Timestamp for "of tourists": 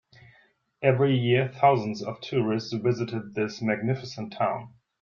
2.01-2.73